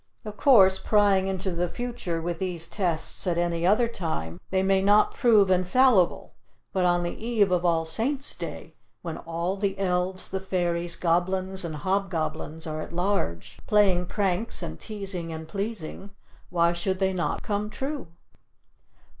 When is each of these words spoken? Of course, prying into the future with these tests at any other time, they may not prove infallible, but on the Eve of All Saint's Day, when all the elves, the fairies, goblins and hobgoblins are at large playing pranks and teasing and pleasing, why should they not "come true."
Of 0.25 0.35
course, 0.35 0.79
prying 0.79 1.27
into 1.27 1.51
the 1.51 1.69
future 1.69 2.23
with 2.23 2.39
these 2.39 2.67
tests 2.67 3.27
at 3.27 3.37
any 3.37 3.67
other 3.67 3.87
time, 3.87 4.41
they 4.49 4.63
may 4.63 4.81
not 4.81 5.13
prove 5.13 5.51
infallible, 5.51 6.33
but 6.73 6.85
on 6.85 7.03
the 7.03 7.23
Eve 7.23 7.51
of 7.51 7.63
All 7.63 7.85
Saint's 7.85 8.33
Day, 8.33 8.73
when 9.03 9.17
all 9.19 9.57
the 9.57 9.77
elves, 9.77 10.29
the 10.29 10.39
fairies, 10.39 10.95
goblins 10.95 11.63
and 11.63 11.75
hobgoblins 11.75 12.65
are 12.65 12.81
at 12.81 12.93
large 12.93 13.59
playing 13.67 14.07
pranks 14.07 14.63
and 14.63 14.79
teasing 14.79 15.31
and 15.31 15.47
pleasing, 15.47 16.09
why 16.49 16.73
should 16.73 16.97
they 16.97 17.13
not 17.13 17.43
"come 17.43 17.69
true." 17.69 18.07